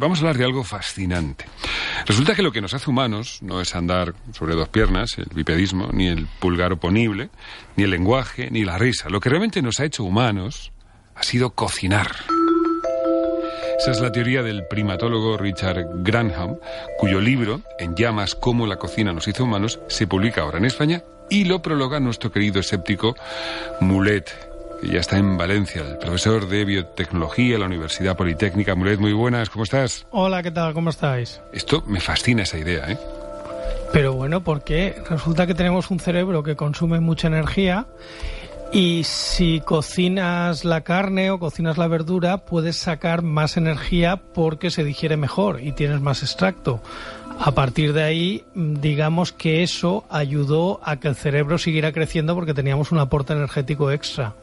[0.00, 1.44] vamos a hablar de algo fascinante.
[2.06, 5.90] Resulta que lo que nos hace humanos no es andar sobre dos piernas, el bipedismo,
[5.92, 7.28] ni el pulgar oponible,
[7.76, 9.10] ni el lenguaje, ni la risa.
[9.10, 10.72] Lo que realmente nos ha hecho humanos
[11.14, 12.10] ha sido cocinar.
[13.78, 16.56] Esa es la teoría del primatólogo Richard Granham,
[16.98, 21.02] cuyo libro, En llamas, cómo la cocina nos hizo humanos, se publica ahora en España
[21.28, 23.14] y lo prologa nuestro querido escéptico
[23.80, 24.49] Mulet,
[24.80, 28.74] que ya está en Valencia, el profesor de biotecnología de la Universidad Politécnica.
[28.74, 30.06] Mulet, muy buenas, ¿cómo estás?
[30.10, 30.72] Hola, ¿qué tal?
[30.72, 31.40] ¿Cómo estáis?
[31.52, 32.98] Esto me fascina esa idea, ¿eh?
[33.92, 37.86] Pero bueno, porque resulta que tenemos un cerebro que consume mucha energía
[38.72, 44.84] y si cocinas la carne o cocinas la verdura, puedes sacar más energía porque se
[44.84, 46.80] digiere mejor y tienes más extracto.
[47.40, 52.54] A partir de ahí, digamos que eso ayudó a que el cerebro siguiera creciendo porque
[52.54, 54.34] teníamos un aporte energético extra.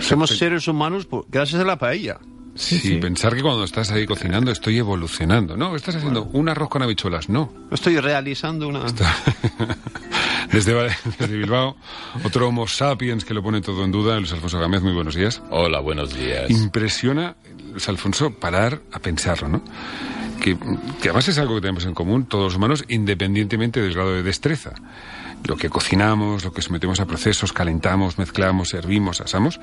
[0.00, 2.18] Somos seres humanos gracias a la paella.
[2.56, 5.56] Sí, pensar que cuando estás ahí cocinando estoy evolucionando.
[5.56, 7.52] No, estás haciendo un arroz con habichuelas, no.
[7.70, 8.84] Estoy realizando una...
[10.52, 10.88] Desde,
[11.28, 11.76] Bilbao,
[12.24, 15.42] otro Homo sapiens que lo pone todo en duda, Luis Alfonso Gámez, muy buenos días.
[15.50, 16.48] Hola, buenos días.
[16.50, 17.36] Impresiona,
[17.72, 19.62] Luis Alfonso, parar a pensarlo, ¿no?
[20.40, 20.56] Que,
[21.02, 24.22] que además es algo que tenemos en común todos los humanos, independientemente del grado de
[24.22, 24.72] destreza.
[25.46, 29.60] Lo que cocinamos, lo que sometemos a procesos, calentamos, mezclamos, servimos, asamos,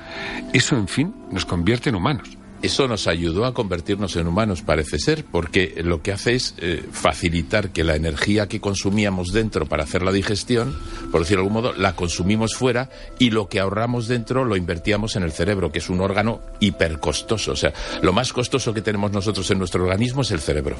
[0.52, 2.38] eso, en fin, nos convierte en humanos.
[2.62, 6.82] Eso nos ayudó a convertirnos en humanos, parece ser, porque lo que hace es eh,
[6.90, 10.74] facilitar que la energía que consumíamos dentro para hacer la digestión,
[11.12, 15.16] por decirlo de algún modo, la consumimos fuera y lo que ahorramos dentro lo invertíamos
[15.16, 17.52] en el cerebro, que es un órgano hipercostoso.
[17.52, 20.78] O sea, lo más costoso que tenemos nosotros en nuestro organismo es el cerebro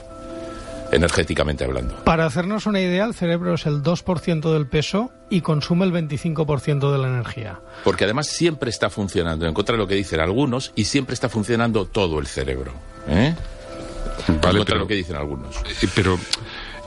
[0.93, 1.97] energéticamente hablando.
[2.05, 6.93] Para hacernos una idea, el cerebro es el 2% del peso y consume el 25%
[6.93, 7.61] de la energía.
[7.83, 11.29] Porque además siempre está funcionando, en contra de lo que dicen algunos, y siempre está
[11.29, 12.73] funcionando todo el cerebro.
[13.09, 13.35] ¿eh?
[14.29, 15.57] Vale, en contra de lo que dicen algunos.
[15.57, 16.19] Eh, pero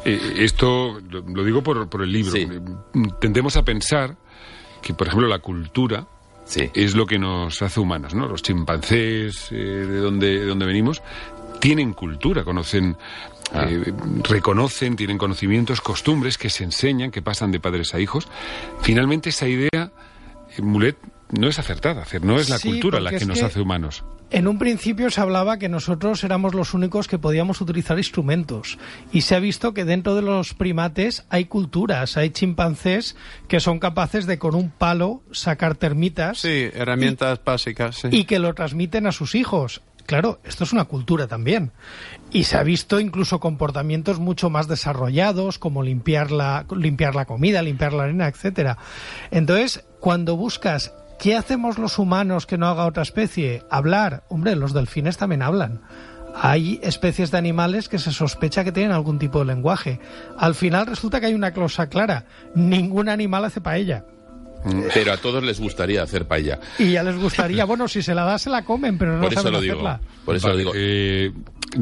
[0.06, 2.34] eh, esto lo digo por, por el libro.
[3.20, 4.16] Tendemos a pensar
[4.82, 6.08] que, por ejemplo, la cultura
[6.74, 8.28] es lo que nos hace humanos, ¿no?
[8.28, 11.02] Los chimpancés, de donde, de donde venimos,
[11.60, 12.96] tienen cultura, conocen
[13.54, 13.66] Ah.
[13.70, 13.94] Eh,
[14.24, 18.28] reconocen, tienen conocimientos, costumbres que se enseñan, que pasan de padres a hijos.
[18.82, 19.92] Finalmente esa idea,
[20.58, 20.98] eh, Mulet,
[21.32, 24.04] no es acertada, no es la cultura la que nos hace humanos.
[24.30, 28.78] En un principio se hablaba que nosotros éramos los únicos que podíamos utilizar instrumentos
[29.14, 33.16] y se ha visto que dentro de los primates hay culturas, hay chimpancés
[33.48, 36.40] que son capaces de con un palo sacar termitas.
[36.40, 38.02] Sí, herramientas básicas.
[38.12, 39.82] Y que lo transmiten a sus hijos.
[40.08, 41.74] Claro, esto es una cultura también.
[42.32, 47.62] Y se ha visto incluso comportamientos mucho más desarrollados, como limpiar la, limpiar la comida,
[47.62, 48.78] limpiar la arena, etcétera.
[49.32, 53.64] Entonces, cuando buscas ¿qué hacemos los humanos que no haga otra especie?
[53.70, 54.24] Hablar.
[54.30, 55.82] Hombre, los delfines también hablan.
[56.34, 60.00] Hay especies de animales que se sospecha que tienen algún tipo de lenguaje.
[60.38, 62.26] Al final resulta que hay una closa clara.
[62.56, 64.06] Ningún animal hace paella.
[64.94, 66.60] Pero a todos les gustaría hacer paella.
[66.80, 69.34] Y ya les gustaría, bueno, si se la da se la comen, pero no por
[69.34, 70.72] eso lo digo, Por eso lo digo.
[70.76, 71.32] Eh,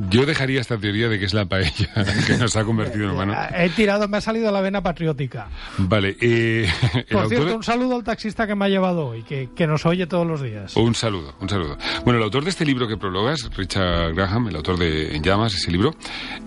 [0.10, 1.90] yo dejaría esta teoría de que es la paella
[2.28, 3.36] que nos ha convertido en humano.
[3.56, 5.48] He tirado, me ha salido la vena patriótica.
[5.78, 6.18] Vale.
[6.20, 6.68] Eh,
[7.12, 10.08] Por cierto, un saludo al taxista que me ha llevado hoy, que, que, nos oye
[10.08, 10.76] todos los días.
[10.76, 11.78] Un saludo, un saludo.
[12.04, 15.54] Bueno, el autor de este libro que prologas, Richard Graham, el autor de En llamas,
[15.54, 15.96] ese libro,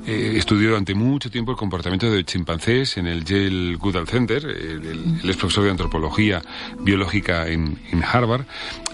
[0.08, 4.42] eh, estudió durante mucho tiempo el comportamiento de chimpancés en el Yale Goodall Center.
[4.42, 6.40] El, es profesor de antropología
[6.80, 8.46] biológica en, en Harvard.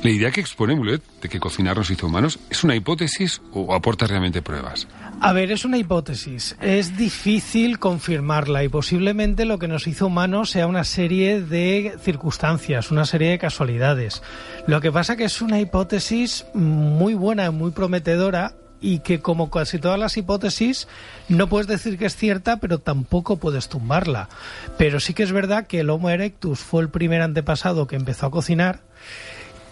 [0.03, 3.73] La idea que expone Mulet de que cocinar nos hizo humanos es una hipótesis o
[3.75, 4.89] aporta realmente pruebas?
[5.21, 6.57] A ver, es una hipótesis.
[6.61, 12.91] Es difícil confirmarla y posiblemente lo que nos hizo humanos sea una serie de circunstancias,
[12.91, 14.21] una serie de casualidades.
[14.67, 19.51] Lo que pasa que es una hipótesis muy buena y muy prometedora y que como
[19.51, 20.89] casi todas las hipótesis
[21.29, 24.29] no puedes decir que es cierta, pero tampoco puedes tumbarla.
[24.77, 28.27] Pero sí que es verdad que el Homo erectus fue el primer antepasado que empezó
[28.27, 28.81] a cocinar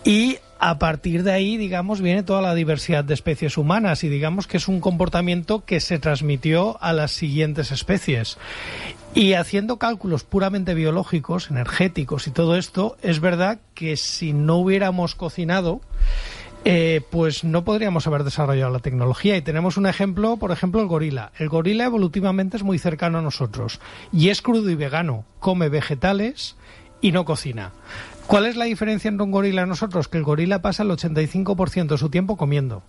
[0.05, 4.47] y a partir de ahí, digamos, viene toda la diversidad de especies humanas y digamos
[4.47, 8.39] que es un comportamiento que se transmitió a las siguientes especies.
[9.15, 15.15] Y haciendo cálculos puramente biológicos, energéticos y todo esto, es verdad que si no hubiéramos
[15.15, 15.81] cocinado,
[16.65, 19.37] eh, pues no podríamos haber desarrollado la tecnología.
[19.37, 21.33] Y tenemos un ejemplo, por ejemplo, el gorila.
[21.39, 23.81] El gorila evolutivamente es muy cercano a nosotros
[24.13, 26.57] y es crudo y vegano, come vegetales
[27.01, 27.73] y no cocina.
[28.27, 30.09] ¿Cuál es la diferencia entre un gorila y nosotros?
[30.09, 32.83] Que el gorila pasa el 85% de su tiempo comiendo.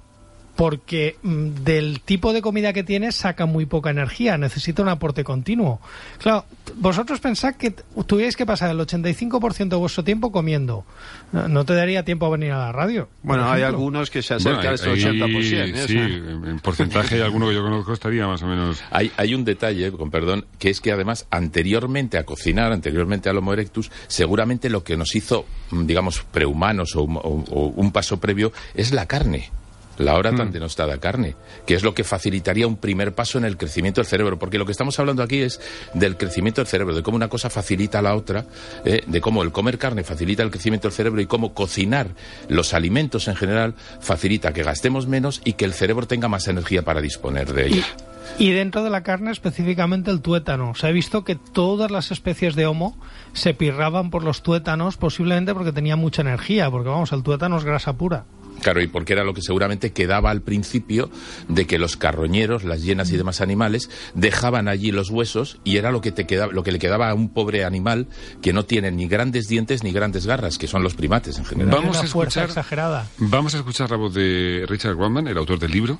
[0.55, 5.23] Porque mm, del tipo de comida que tiene saca muy poca energía, necesita un aporte
[5.23, 5.79] continuo.
[6.19, 6.45] Claro,
[6.75, 7.71] vosotros pensad que
[8.05, 10.85] tuvierais que pasar el 85% de vuestro tiempo comiendo.
[11.31, 13.09] No, no te daría tiempo a venir a la radio.
[13.23, 15.75] Bueno, hay algunos que se Bueno, acercan a hay- este hay- 80%.
[15.75, 15.87] ¿eh?
[15.87, 18.83] Sí, O sea, en en porcentaje hay alguno que yo conozco estaría más o menos.
[18.91, 23.37] Hay, hay un detalle, con perdón, que es que además anteriormente a cocinar, anteriormente al
[23.37, 28.19] Homo erectus, seguramente lo que nos hizo, mm, digamos, prehumanos o, o- o un paso
[28.19, 29.49] previo es la carne.
[29.97, 31.35] La hora tan denostada carne,
[31.65, 34.65] que es lo que facilitaría un primer paso en el crecimiento del cerebro, porque lo
[34.65, 35.61] que estamos hablando aquí es
[35.93, 38.45] del crecimiento del cerebro, de cómo una cosa facilita a la otra,
[38.85, 42.07] eh, de cómo el comer carne facilita el crecimiento del cerebro y cómo cocinar
[42.47, 46.83] los alimentos en general facilita que gastemos menos y que el cerebro tenga más energía
[46.83, 47.85] para disponer de ella.
[48.39, 50.73] Y dentro de la carne, específicamente el tuétano.
[50.75, 52.97] Se ha visto que todas las especies de homo
[53.33, 57.63] se pirraban por los tuétanos, posiblemente porque tenía mucha energía, porque vamos, el tuétano es
[57.63, 58.25] grasa pura.
[58.61, 61.09] Claro, y porque era lo que seguramente quedaba al principio
[61.49, 65.91] de que los carroñeros, las hienas y demás animales dejaban allí los huesos y era
[65.91, 68.07] lo que te quedaba, lo que le quedaba a un pobre animal
[68.41, 71.71] que no tiene ni grandes dientes ni grandes garras, que son los primates en general.
[71.73, 73.07] Vamos Una a fuerza escuchar- exagerada.
[73.17, 75.99] Vamos a escuchar la voz de Richard Grumman, el autor del libro,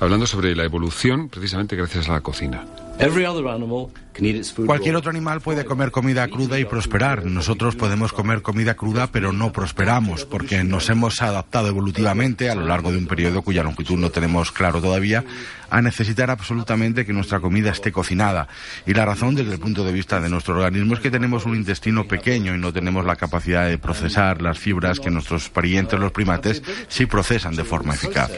[0.00, 2.64] hablando sobre la evolución precisamente gracias a la cocina.
[3.00, 6.66] Every other animal can eat its food Cualquier otro animal puede comer comida cruda y
[6.66, 7.24] prosperar.
[7.24, 12.66] Nosotros podemos comer comida cruda, pero no prosperamos, porque nos hemos adaptado evolutivamente a lo
[12.66, 15.24] largo de un periodo cuya longitud no tenemos claro todavía,
[15.70, 18.48] a necesitar absolutamente que nuestra comida esté cocinada.
[18.86, 21.56] Y la razón desde el punto de vista de nuestro organismo es que tenemos un
[21.56, 26.12] intestino pequeño y no tenemos la capacidad de procesar las fibras que nuestros parientes, los
[26.12, 28.30] primates, sí procesan de forma eficaz.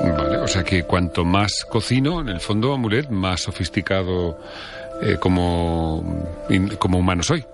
[0.00, 4.38] Vale, o sea que cuanto más cocino, en el fondo, Amulet, más sofisticado
[5.02, 6.04] eh, como,
[6.50, 7.44] in- como humano soy.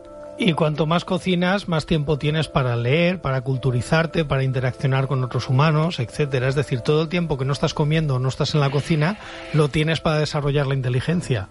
[0.42, 5.50] Y cuanto más cocinas, más tiempo tienes para leer, para culturizarte, para interaccionar con otros
[5.50, 6.48] humanos, etcétera.
[6.48, 9.18] Es decir, todo el tiempo que no estás comiendo o no estás en la cocina,
[9.52, 11.48] lo tienes para desarrollar la inteligencia.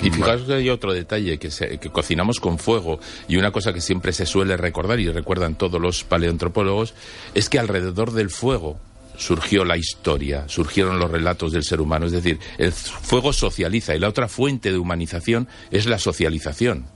[0.00, 3.72] Y fijaos que hay otro detalle, que, se- que cocinamos con fuego, y una cosa
[3.72, 6.94] que siempre se suele recordar, y recuerdan todos los paleoantropólogos,
[7.34, 8.78] es que alrededor del fuego
[9.20, 12.06] surgió la historia, surgieron los relatos del ser humano.
[12.06, 16.86] Es decir, el fuego socializa, y la otra fuente de humanización es la socialización.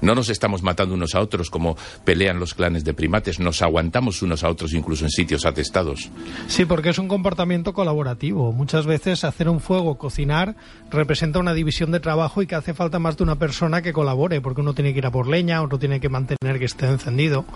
[0.00, 4.22] No nos estamos matando unos a otros como pelean los clanes de primates, nos aguantamos
[4.22, 6.10] unos a otros incluso en sitios atestados.
[6.46, 8.52] Sí, porque es un comportamiento colaborativo.
[8.52, 10.56] Muchas veces hacer un fuego, cocinar,
[10.90, 14.40] representa una división de trabajo y que hace falta más de una persona que colabore,
[14.40, 17.46] porque uno tiene que ir a por leña, otro tiene que mantener que esté encendido.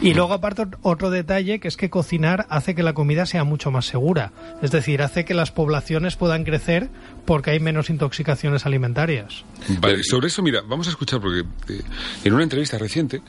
[0.00, 3.70] Y luego aparte otro detalle que es que cocinar hace que la comida sea mucho
[3.70, 4.32] más segura,
[4.62, 6.88] es decir, hace que las poblaciones puedan crecer
[7.24, 9.44] porque hay menos intoxicaciones alimentarias.
[9.80, 11.82] Vale, sobre eso, mira, vamos a escuchar, porque eh,
[12.24, 13.22] en una entrevista reciente,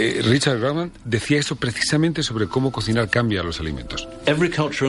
[0.00, 4.08] eh, Richard Grumman decía eso precisamente sobre cómo cocinar cambia los alimentos.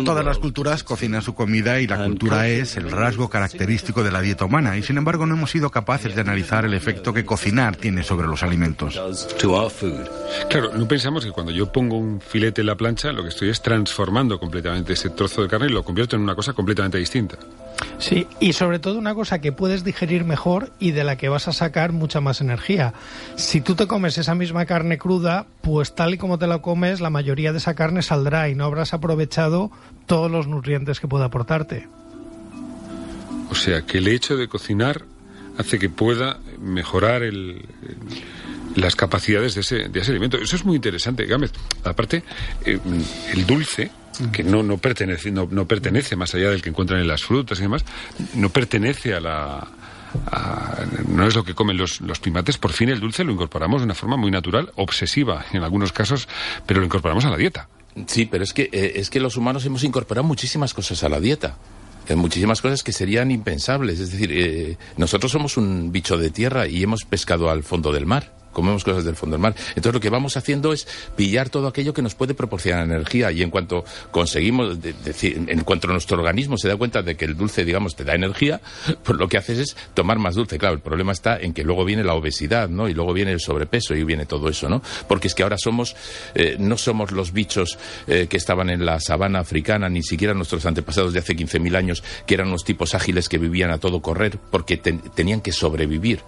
[0.05, 4.03] Todas las culturas cocinan su comida y la And cultura culture es el rasgo característico
[4.03, 7.13] de la dieta humana y sin embargo no hemos sido capaces de analizar el efecto
[7.13, 8.99] que cocinar tiene sobre los alimentos.
[10.49, 13.49] Claro, no pensamos que cuando yo pongo un filete en la plancha, lo que estoy
[13.49, 17.37] es transformando completamente ese trozo de carne y lo convierto en una cosa completamente distinta.
[17.97, 21.47] Sí, y sobre todo una cosa que puedes digerir mejor y de la que vas
[21.47, 22.93] a sacar mucha más energía.
[23.35, 26.99] Si tú te comes esa misma carne cruda, pues tal y como te la comes,
[26.99, 29.71] la mayoría de esa carne saldrá y no habrás aprovechado
[30.07, 31.87] todos los nutrientes que puede aportarte.
[33.51, 35.03] O sea, que el hecho de cocinar
[35.57, 37.65] hace que pueda mejorar el-
[38.75, 40.37] las capacidades de ese, de ese alimento.
[40.37, 41.51] Eso es muy interesante, Gámez.
[41.83, 42.23] Aparte,
[42.65, 42.79] eh,
[43.33, 43.91] el dulce,
[44.31, 47.59] que no, no, pertenece, no, no pertenece más allá del que encuentran en las frutas
[47.59, 47.83] y demás,
[48.35, 49.67] no pertenece a la...
[51.07, 53.85] no es lo que comen los, los primates, por fin el dulce lo incorporamos de
[53.85, 56.27] una forma muy natural, obsesiva en algunos casos,
[56.65, 57.67] pero lo incorporamos a la dieta.
[58.07, 61.19] Sí, pero es que, eh, es que los humanos hemos incorporado muchísimas cosas a la
[61.19, 61.57] dieta.
[62.07, 63.99] Eh, muchísimas cosas que serían impensables.
[63.99, 68.05] Es decir, eh, nosotros somos un bicho de tierra y hemos pescado al fondo del
[68.05, 68.33] mar.
[68.51, 69.55] Comemos cosas del fondo del mar.
[69.69, 73.41] Entonces lo que vamos haciendo es pillar todo aquello que nos puede proporcionar energía y
[73.41, 74.77] en cuanto conseguimos,
[75.23, 78.61] en cuanto nuestro organismo se da cuenta de que el dulce, digamos, te da energía,
[79.03, 80.57] pues lo que haces es tomar más dulce.
[80.57, 82.87] Claro, el problema está en que luego viene la obesidad, ¿no?
[82.89, 84.81] Y luego viene el sobrepeso y viene todo eso, ¿no?
[85.07, 85.95] Porque es que ahora somos,
[86.35, 87.77] eh, no somos los bichos
[88.07, 92.03] eh, que estaban en la sabana africana, ni siquiera nuestros antepasados de hace 15.000 años,
[92.25, 96.19] que eran unos tipos ágiles que vivían a todo correr porque ten- tenían que sobrevivir.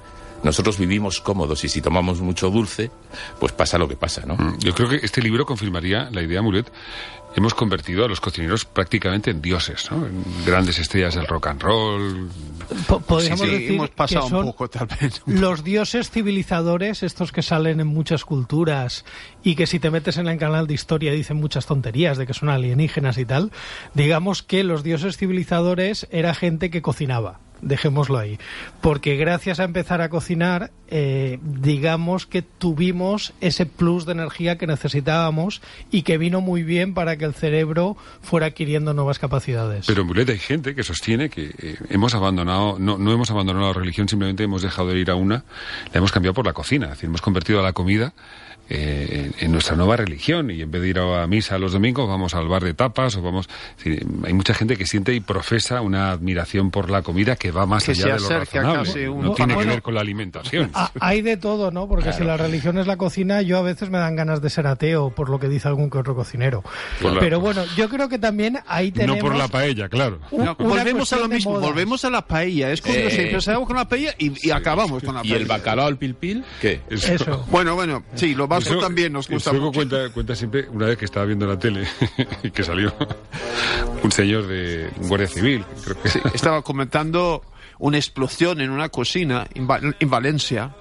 [0.44, 2.92] Nosotros vivimos cómodos y si tomamos mucho dulce,
[3.40, 4.36] pues pasa lo que pasa, ¿no?
[4.36, 6.72] Mm, Yo creo que este libro confirmaría la idea, Mulet.
[7.36, 10.06] Hemos convertido a los cocineros prácticamente en dioses, ¿no?
[10.06, 12.30] En grandes estrellas del rock and roll.
[12.88, 15.22] Po- podríamos Sí, sí, decir hemos pasado que un poco tal vez.
[15.26, 19.04] los dioses civilizadores, estos que salen en muchas culturas
[19.44, 22.36] y que si te metes en el canal de historia dicen muchas tonterías de que
[22.36, 23.52] son alienígenas y tal,
[23.96, 27.40] digamos que los dioses civilizadores era gente que cocinaba.
[27.64, 28.38] Dejémoslo ahí.
[28.82, 34.68] Porque gracias a empezar a cocinar, eh, digamos que tuvimos ese plus de energía que
[34.68, 35.60] necesitábamos
[35.90, 39.88] y que vino muy bien para que el cerebro fuera adquiriendo nuevas capacidades.
[39.88, 43.74] Pero Mulet hay gente que sostiene que eh, hemos abandonado, no, no hemos abandonado la
[43.74, 45.46] religión, simplemente hemos dejado de ir a una,
[45.92, 46.86] la hemos cambiado por la cocina.
[46.86, 48.14] Es decir, hemos convertido a la comida
[48.70, 52.08] eh, en, en nuestra nueva religión y en vez de ir a misa los domingos
[52.08, 53.50] vamos al bar de tapas o vamos...
[53.78, 57.66] decir, hay mucha gente que siente y profesa una admiración por la comida que va
[57.66, 58.78] más Que allá de lo razonable.
[58.90, 60.72] casi un- No tiene que ver con la alimentación.
[61.00, 61.88] Hay de todo, ¿no?
[61.88, 64.68] Porque si la religión es la cocina, yo a veces me dan ganas de ser
[64.68, 66.64] ateo por lo que dice algún que otro cocinero.
[67.20, 69.18] Pero bueno, yo creo que también ahí tenemos...
[69.18, 70.20] no por la paella, claro.
[70.32, 72.72] un- No, una volvemos a lo mismo, volvemos a la paella.
[72.72, 73.28] Es curioso, Eh.
[73.30, 75.36] empezamos con la paella y, y acabamos con la ¿Y paella.
[75.38, 76.44] el bacalao al pilpil?
[76.62, 76.82] ¿Qué?
[76.90, 77.46] Eso- Eso.
[77.50, 79.72] Bueno, bueno, sí, lo vasco Eso- también nos el gusta mucho.
[79.72, 81.86] cuenta, cuenta siempre, una vez que estaba viendo la tele
[82.44, 82.94] y que salió
[84.04, 87.42] un señor de un guardia civil, creo que Sí, estaba comentando
[87.86, 90.74] una explosión en una cocina en, Va- en Valencia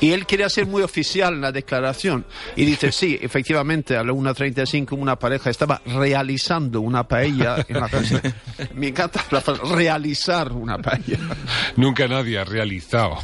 [0.00, 4.12] y él quería ser muy oficial en la declaración y dice, sí, efectivamente, a la
[4.12, 8.22] 1.35 una pareja estaba realizando una paella en la cocina.
[8.74, 9.40] Me encanta la
[9.72, 11.18] realizar una paella.
[11.76, 13.18] nunca nadie ha realizado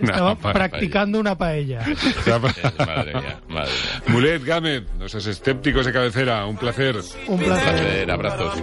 [0.00, 1.86] una Estaba pa- practicando una paella.
[2.26, 4.02] Madre mía, madre mía.
[4.08, 6.96] Mulet Gámez, nuestros escépticos de cabecera, un placer.
[7.28, 7.64] Un placer.
[7.76, 8.62] Placer, abrazos.